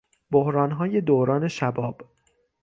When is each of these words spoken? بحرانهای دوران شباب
بحرانهای 0.31 1.01
دوران 1.01 1.47
شباب 1.47 2.01